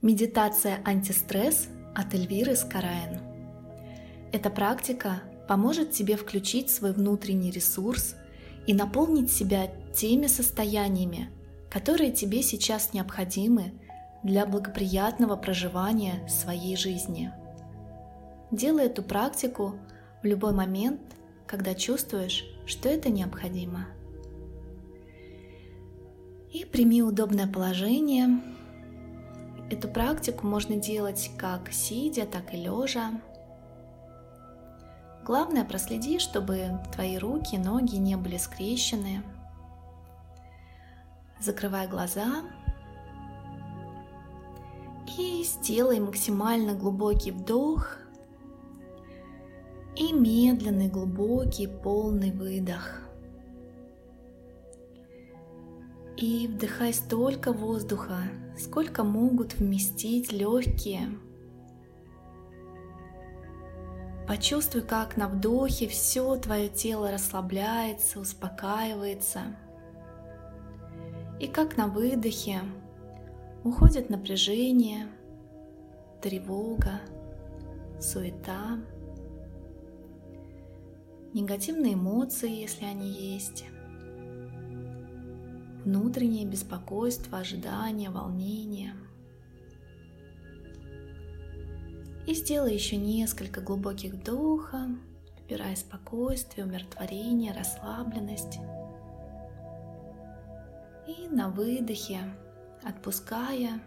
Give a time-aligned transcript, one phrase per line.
[0.00, 3.18] Медитация антистресс от Эльвиры Скараин.
[4.30, 8.14] Эта практика поможет тебе включить свой внутренний ресурс
[8.68, 11.30] и наполнить себя теми состояниями,
[11.68, 13.72] которые тебе сейчас необходимы
[14.22, 17.32] для благоприятного проживания своей жизни.
[18.52, 19.80] Делай эту практику
[20.22, 21.00] в любой момент,
[21.44, 23.88] когда чувствуешь, что это необходимо.
[26.52, 28.57] И прими удобное положение.
[29.70, 33.20] Эту практику можно делать как сидя, так и лежа.
[35.24, 39.22] Главное проследи, чтобы твои руки, ноги не были скрещены.
[41.38, 42.44] Закрывай глаза
[45.18, 47.98] и сделай максимально глубокий вдох
[49.96, 53.02] и медленный, глубокий, полный выдох.
[56.16, 58.22] И вдыхай столько воздуха,
[58.58, 61.10] сколько могут вместить легкие.
[64.26, 69.56] Почувствуй, как на вдохе все твое тело расслабляется, успокаивается.
[71.40, 72.60] И как на выдохе
[73.64, 75.06] уходит напряжение,
[76.20, 77.00] тревога,
[78.00, 78.78] суета
[81.32, 83.64] негативные эмоции, если они есть,
[85.88, 88.94] внутреннее беспокойство, ожидание, волнение.
[92.26, 94.90] И сделай еще несколько глубоких вдохов,
[95.40, 98.58] вбирая спокойствие, умиротворение, расслабленность.
[101.06, 102.20] И на выдохе,
[102.82, 103.80] отпуская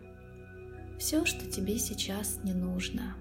[0.98, 3.16] все, что тебе сейчас не нужно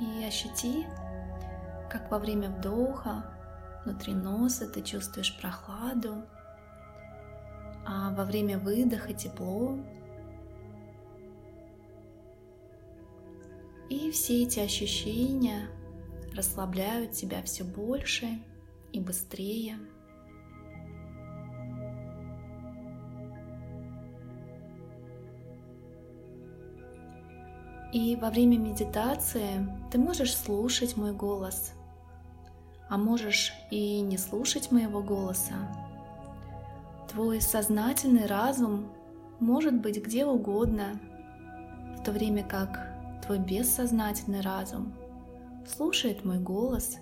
[0.00, 0.86] И ощути,
[1.90, 3.24] как во время вдоха
[3.84, 6.24] внутри носа ты чувствуешь прохладу,
[7.86, 9.78] а во время выдоха тепло.
[13.90, 15.68] И все эти ощущения
[16.34, 18.26] расслабляют тебя все больше
[18.92, 19.78] и быстрее.
[27.94, 31.74] И во время медитации ты можешь слушать мой голос,
[32.88, 35.54] а можешь и не слушать моего голоса.
[37.08, 38.90] Твой сознательный разум
[39.38, 40.98] может быть где угодно,
[41.96, 42.84] в то время как
[43.24, 44.92] твой бессознательный разум
[45.64, 46.96] слушает мой голос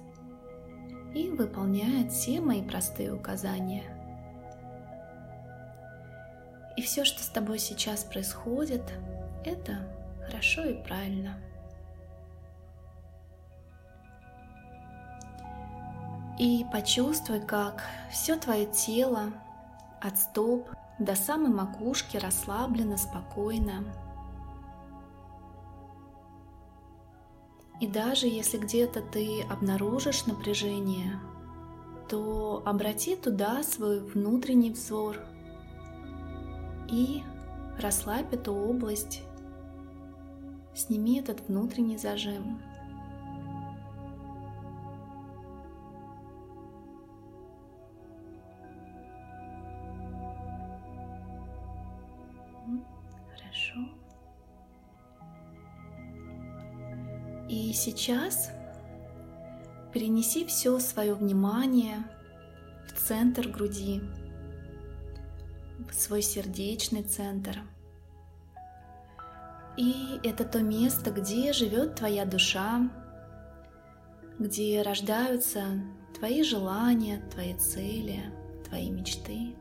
[1.15, 3.85] и выполняет все мои простые указания.
[6.77, 8.83] И все, что с тобой сейчас происходит,
[9.47, 10.02] это
[10.33, 11.39] хорошо и правильно.
[16.39, 19.33] И почувствуй, как все твое тело
[20.01, 23.85] от стоп до самой макушки расслаблено, спокойно.
[27.81, 31.21] И даже если где-то ты обнаружишь напряжение,
[32.09, 35.19] то обрати туда свой внутренний взор
[36.89, 37.23] и
[37.79, 39.23] расслабь эту область
[40.75, 42.61] Сними этот внутренний зажим.
[53.35, 53.81] Хорошо.
[57.51, 58.51] И сейчас
[59.93, 61.99] перенеси все свое внимание
[62.89, 64.01] в центр груди,
[65.91, 67.61] в свой сердечный центр–
[69.77, 72.91] и это то место, где живет твоя душа,
[74.39, 75.65] где рождаются
[76.19, 78.23] твои желания, твои цели,
[78.69, 79.55] твои мечты,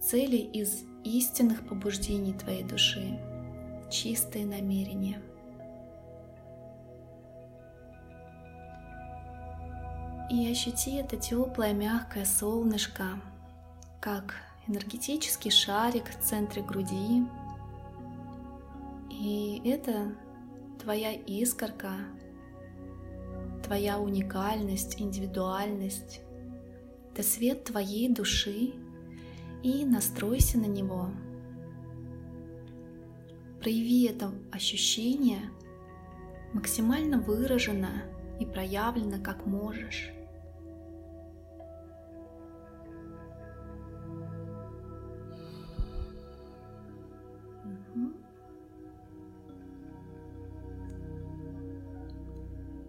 [0.00, 3.20] цели из истинных побуждений твоей души,
[3.90, 5.22] чистые намерения.
[10.30, 13.20] И ощути это теплое, мягкое солнышко,
[14.00, 14.34] как
[14.66, 17.24] энергетический шарик в центре груди,
[19.18, 20.14] и это
[20.80, 21.92] твоя искорка,
[23.64, 26.20] твоя уникальность, индивидуальность.
[27.12, 28.74] Это свет твоей души,
[29.62, 31.10] и настройся на него.
[33.60, 35.50] Прояви это ощущение
[36.52, 38.04] максимально выраженно
[38.40, 40.12] и проявлено, как можешь.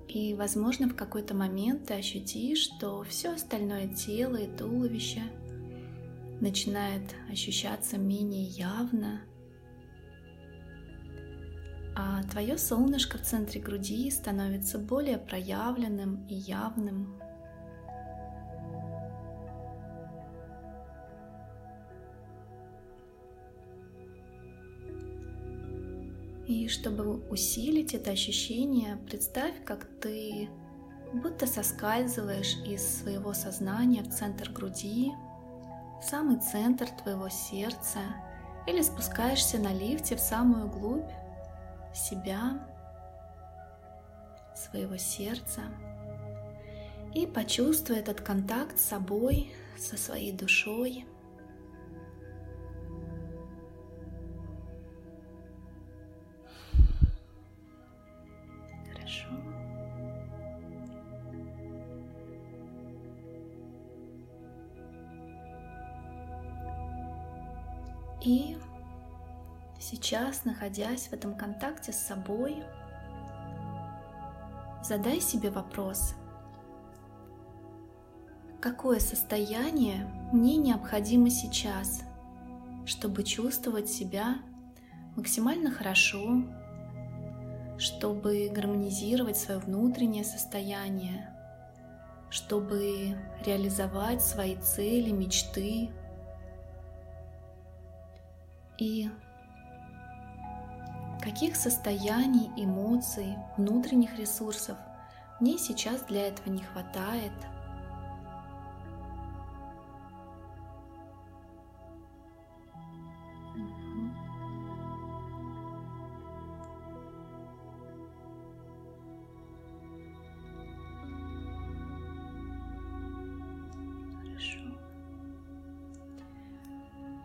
[0.10, 5.22] И, возможно, в какой-то момент ты ощутишь, что все остальное тело и туловище
[6.42, 9.22] начинает ощущаться менее явно,
[11.96, 17.14] а твое солнышко в центре груди становится более проявленным и явным.
[26.50, 30.50] И чтобы усилить это ощущение, представь, как ты
[31.14, 35.12] будто соскальзываешь из своего сознания в центр груди,
[36.02, 38.00] в самый центр твоего сердца,
[38.66, 41.12] или спускаешься на лифте в самую глубь
[41.94, 42.68] себя,
[44.56, 45.62] своего сердца.
[47.14, 51.06] И почувствуй этот контакт с собой, со своей душой–
[70.10, 72.64] сейчас, находясь в этом контакте с собой,
[74.84, 76.16] задай себе вопрос,
[78.60, 82.02] какое состояние мне необходимо сейчас,
[82.88, 84.38] чтобы чувствовать себя
[85.16, 86.42] максимально хорошо,
[87.78, 91.32] чтобы гармонизировать свое внутреннее состояние,
[92.32, 93.16] чтобы
[93.46, 95.92] реализовать свои цели, мечты,
[98.80, 99.12] и
[101.22, 104.78] каких состояний, эмоций, внутренних ресурсов
[105.40, 107.32] мне сейчас для этого не хватает.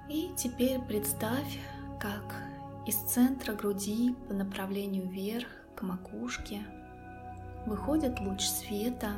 [0.08, 1.58] И теперь представь,
[1.98, 2.33] как
[2.86, 6.60] из центра груди по направлению вверх к макушке
[7.64, 9.12] выходит луч света.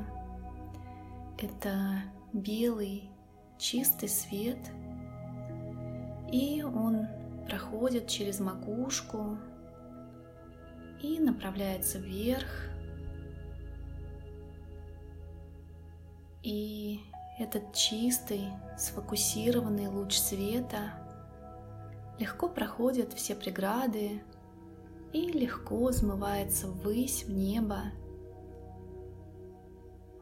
[1.36, 2.02] Это
[2.32, 3.10] белый
[3.58, 4.58] чистый свет,
[6.30, 7.08] и он
[7.48, 9.36] проходит через макушку
[11.02, 12.46] и направляется вверх.
[16.44, 17.00] И
[17.40, 18.44] этот чистый,
[18.78, 20.92] сфокусированный луч света
[22.18, 24.22] легко проходит все преграды
[25.12, 27.92] и легко взмывается ввысь в небо.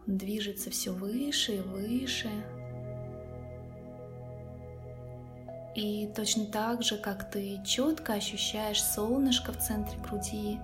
[0.06, 2.30] Он движется все выше и выше.
[5.74, 10.60] И точно так же, как ты четко ощущаешь солнышко в центре груди,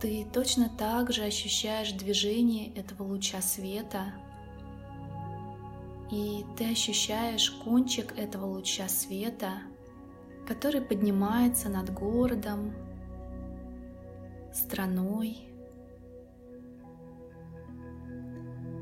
[0.00, 4.12] ты точно так же ощущаешь движение этого луча света–
[6.12, 9.62] и ты ощущаешь кончик этого луча света,
[10.52, 12.74] который поднимается над городом,
[14.52, 15.48] страной,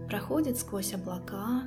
[0.09, 1.63] проходит сквозь облака,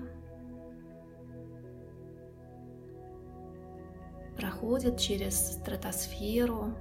[4.36, 6.74] проходит через стратосферу.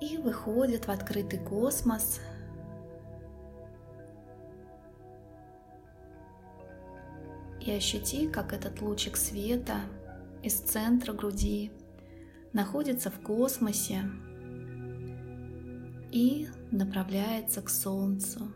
[0.00, 2.20] И выходит в открытый космос–
[7.66, 9.80] и ощути, как этот лучик света
[10.42, 11.72] из центра груди
[12.52, 14.02] находится в космосе
[16.12, 18.52] и направляется к Солнцу,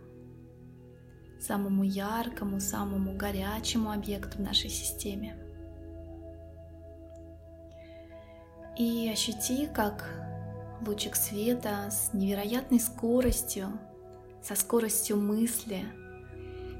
[1.40, 5.36] самому яркому, самому горячему объекту в нашей системе.
[8.78, 10.08] И ощути, как
[10.86, 13.72] лучик света с невероятной скоростью,
[14.40, 15.84] со скоростью мысли–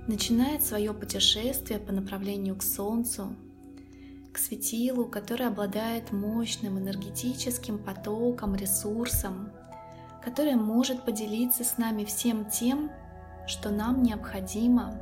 [0.07, 3.35] начинает свое путешествие по направлению к Солнцу,
[4.33, 9.51] к светилу, который обладает мощным энергетическим потоком, ресурсом,
[10.25, 12.91] который может поделиться с нами всем тем,
[13.47, 15.01] что нам необходимо,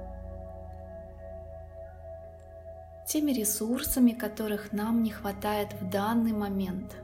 [3.07, 6.97] теми ресурсами, которых нам не хватает в данный момент.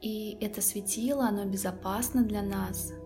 [0.00, 2.92] И это светило, оно безопасно для нас–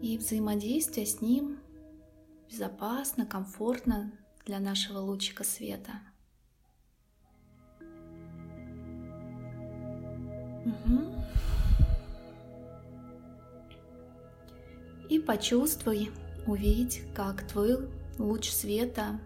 [0.00, 1.58] и взаимодействие с ним
[2.50, 4.12] безопасно, комфортно
[4.44, 5.92] для нашего лучика света.
[10.64, 11.16] Угу.
[15.08, 16.10] И почувствуй,
[16.46, 17.88] увидь, как твой
[18.18, 19.20] луч света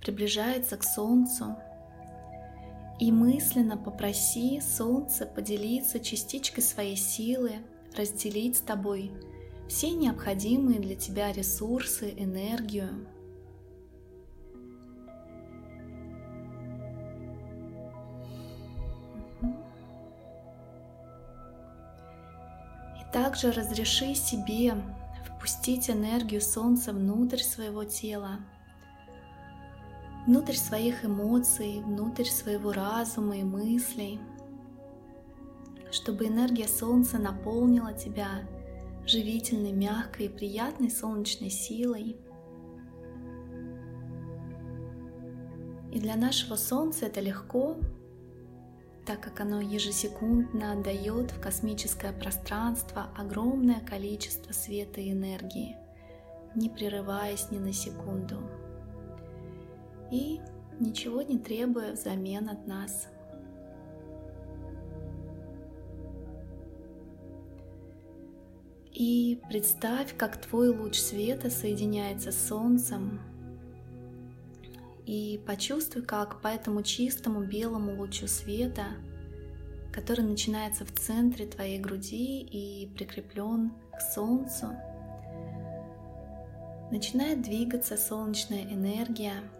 [0.00, 1.56] приближается к Солнцу
[3.00, 7.56] И мысленно попроси Солнце поделиться частичкой своей силы,
[7.96, 9.10] разделить с тобой
[9.68, 13.06] все необходимые для тебя ресурсы, энергию.
[23.00, 24.74] И также разреши себе
[25.26, 28.38] впустить энергию Солнца внутрь своего тела,
[30.26, 34.20] внутрь своих эмоций, внутрь своего разума и мыслей,
[35.90, 38.42] чтобы энергия Солнца наполнила тебя
[39.06, 42.16] живительной, мягкой и приятной солнечной силой.
[45.92, 47.76] И для нашего Солнца это легко,
[49.06, 55.76] так как оно ежесекундно отдает в космическое пространство огромное количество света и энергии,
[56.54, 58.40] не прерываясь ни на секунду
[60.10, 60.40] и
[60.78, 63.08] ничего не требуя взамен от нас.
[68.96, 73.20] И представь, как твой луч света соединяется с Солнцем.
[75.04, 78.86] И почувствуй, как по этому чистому белому лучу света,
[79.92, 84.68] который начинается в центре твоей груди и прикреплен к Солнцу,
[86.90, 89.34] начинает двигаться солнечная энергия–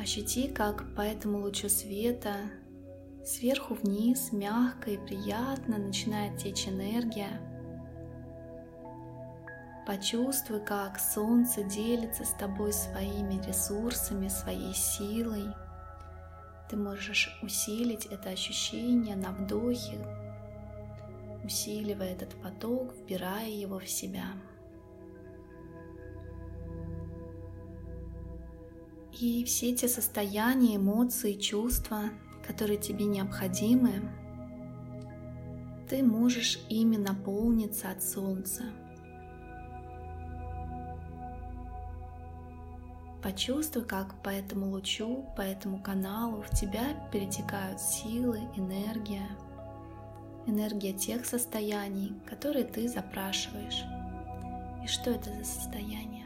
[0.00, 2.36] Ощути, как по этому лучу света
[3.24, 7.40] сверху вниз мягко и приятно начинает течь энергия.
[9.86, 15.46] Почувствуй, как солнце делится с тобой своими ресурсами, своей силой.
[16.68, 19.98] Ты можешь усилить это ощущение на вдохе,
[21.44, 24.26] усиливая этот поток, вбирая его в себя.
[29.18, 32.04] И все те состояния, эмоции, чувства,
[32.50, 33.92] которые тебе необходимы,
[35.88, 38.64] ты можешь ими наполниться от солнца.
[43.22, 49.28] Почувствуй, как по этому лучу, по этому каналу в тебя перетекают силы, энергия,
[50.46, 53.84] энергия тех состояний, которые ты запрашиваешь.
[54.82, 56.19] И что это за состояние?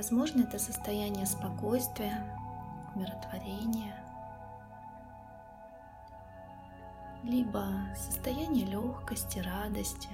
[0.00, 2.34] Возможно, это состояние спокойствия,
[2.94, 3.94] умиротворения,
[7.22, 10.08] либо состояние легкости, радости.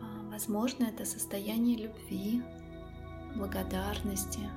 [0.00, 2.40] А, возможно, это состояние любви,
[3.34, 4.48] благодарности,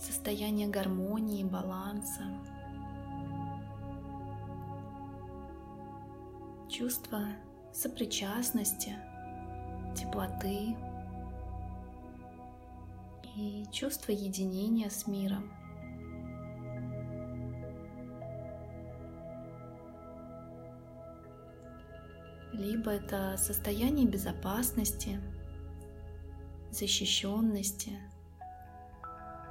[0.00, 2.22] состояние гармонии, баланса.
[6.78, 7.22] Чувство
[7.72, 8.94] сопричастности,
[9.96, 10.76] теплоты
[13.34, 15.50] и чувство единения с миром.
[22.52, 25.20] Либо это состояние безопасности,
[26.70, 27.98] защищенности,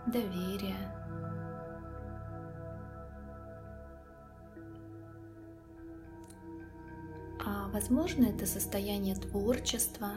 [0.07, 1.06] доверия,
[7.79, 10.13] Возможно, это состояние творчества,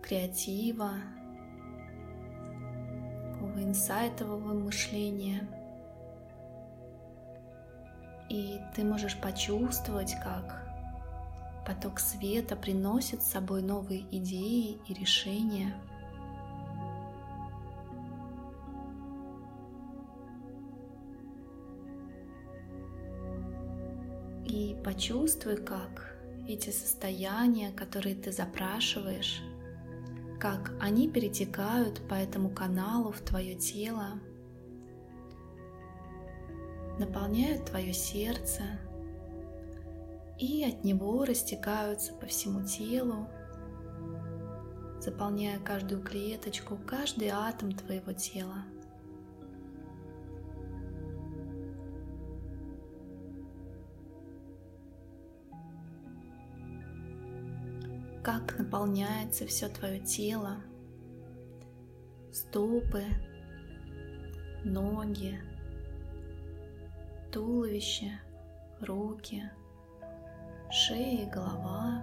[0.00, 0.92] креатива,
[3.32, 5.40] такого инсайтового мышления.
[8.28, 10.62] И ты можешь почувствовать, как
[11.66, 15.74] поток света приносит с собой новые идеи и решения–
[24.82, 29.40] почувствуй, как эти состояния, которые ты запрашиваешь,
[30.40, 34.20] как они перетекают по этому каналу в твое тело,
[36.98, 38.62] наполняют твое сердце
[40.38, 43.28] и от него растекаются по всему телу,
[45.00, 48.64] заполняя каждую клеточку, каждый атом твоего тела.
[58.22, 60.58] Как наполняется все твое тело,
[62.32, 63.02] стопы,
[64.64, 65.40] ноги,
[67.32, 68.12] туловище,
[68.80, 69.50] руки,
[70.70, 72.02] шея и голова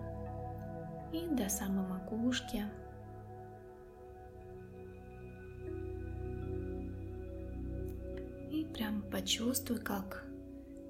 [1.13, 2.65] и до самой макушки.
[8.51, 10.25] И прям почувствуй, как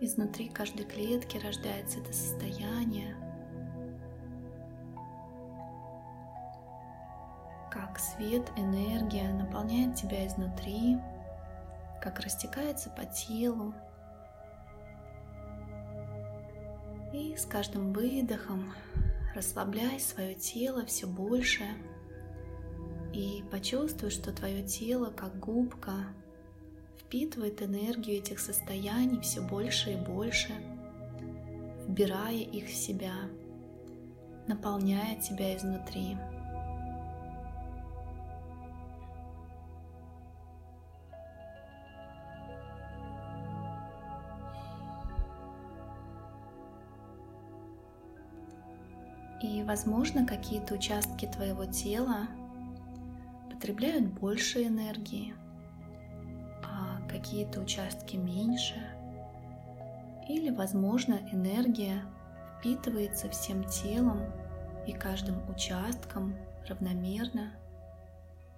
[0.01, 2.98] изнутри каждой клетки рождается это состояние,
[7.71, 10.97] как свет, энергия наполняет тебя изнутри,
[12.01, 13.73] как растекается по телу.
[17.13, 18.73] И с каждым выдохом
[19.35, 21.65] расслабляй свое тело все больше
[23.13, 26.07] и почувствуй, что твое тело как губка
[26.99, 30.53] впитывает энергию этих состояний все больше и больше,
[31.87, 33.13] вбирая их в себя,
[34.47, 36.15] наполняя тебя изнутри.
[49.41, 52.27] И, возможно, какие-то участки твоего тела
[53.49, 55.33] потребляют больше энергии,
[56.63, 58.75] а какие-то участки меньше.
[60.27, 62.03] Или, возможно, энергия
[62.59, 64.21] впитывается всем телом
[64.85, 66.35] и каждым участком
[66.67, 67.51] равномерно.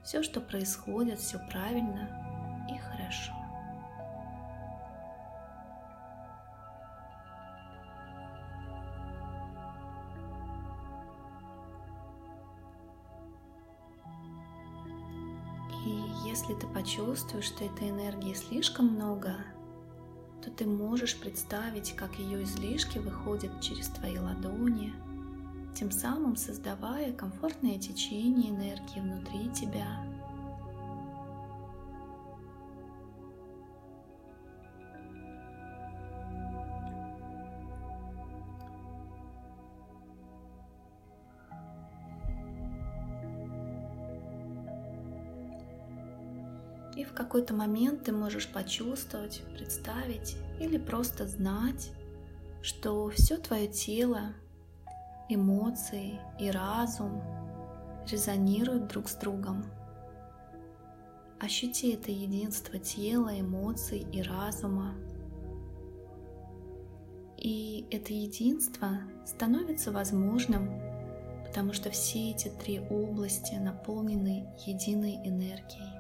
[0.04, 3.34] Все, что происходит, все правильно и хорошо.
[16.26, 19.38] Если ты почувствуешь, что этой энергии слишком много,
[20.44, 24.94] то ты можешь представить, как ее излишки выходят через твои ладони,
[25.76, 30.11] тем самым создавая комфортное течение энергии внутри тебя.
[47.24, 51.92] Какой-то момент ты можешь почувствовать, представить или просто знать,
[52.64, 54.34] что все твое тело,
[55.29, 57.22] эмоции и разум
[58.10, 59.66] резонируют друг с другом.
[61.40, 64.96] Ощути это единство тела, эмоций и разума.
[67.38, 70.70] И это единство становится возможным,
[71.46, 75.91] потому что все эти три области наполнены единой энергией.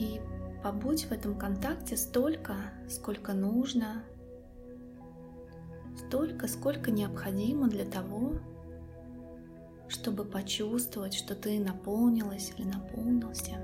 [0.00, 0.18] И
[0.62, 2.54] побудь в этом контакте столько,
[2.88, 4.02] сколько нужно,
[5.94, 8.38] столько, сколько необходимо для того,
[9.88, 13.58] чтобы почувствовать, что ты наполнилась или наполнился.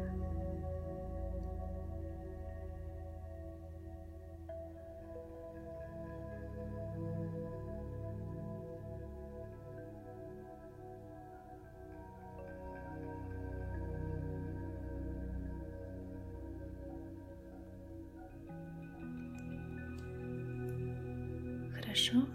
[21.96, 22.26] Хорошо.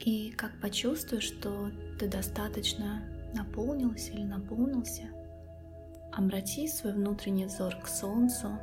[0.00, 3.02] И как почувствуешь, что ты достаточно
[3.34, 5.04] наполнился или наполнился,
[6.12, 8.58] обрати свой внутренний взор к Солнцу,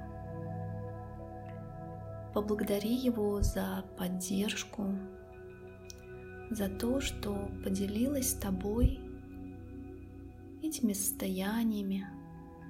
[2.36, 4.96] поблагодари его за поддержку,
[6.52, 9.00] за то, что поделилась с тобой
[10.62, 12.06] этими состояниями,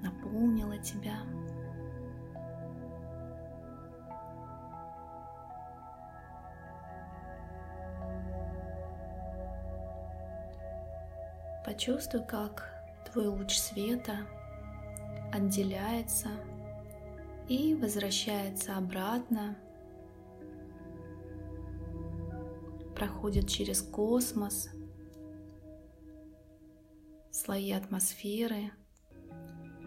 [0.02, 1.18] наполнила тебя.
[11.70, 12.68] Почувствуй, как
[13.04, 14.26] твой луч света
[15.32, 16.30] отделяется
[17.48, 19.56] и возвращается обратно,
[22.96, 24.68] проходит через космос,
[27.30, 28.72] слои атмосферы,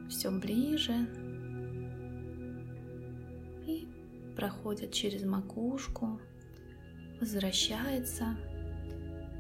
[0.08, 0.94] все ближе.
[3.68, 3.90] И
[4.38, 6.22] проходит через макушку,
[7.20, 8.38] возвращается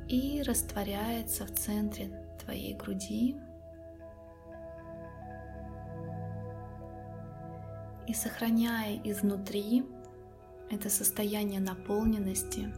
[0.09, 3.35] и растворяется в центре твоей груди.
[8.07, 9.85] И сохраняя изнутри
[10.69, 12.73] это состояние наполненности,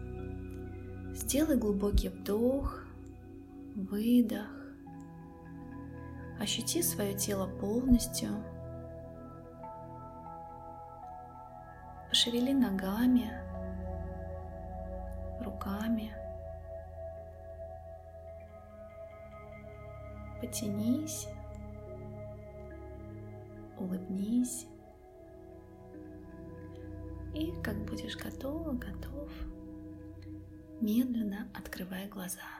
[1.15, 2.84] сделай глубокий вдох,
[3.75, 4.49] выдох,
[6.39, 8.30] ощути свое тело полностью,
[12.10, 13.32] пошевели ногами,
[15.43, 16.24] руками.
[20.45, 21.27] Потянись,
[23.79, 24.67] улыбнись.
[27.34, 29.31] И как будешь готова, готов,
[30.81, 32.54] медленно открывай глаза.